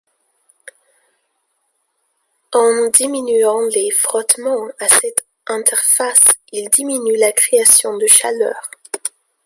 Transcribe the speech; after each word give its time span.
En 2.53 2.87
diminuant 2.91 3.59
les 3.71 3.91
frottement 3.91 4.65
à 4.79 4.87
cette 4.89 5.23
interface, 5.45 6.17
ils 6.51 6.71
diminuent 6.71 7.19
la 7.19 7.31
création 7.31 7.95
de 7.99 8.07
chaleur. 8.07 8.57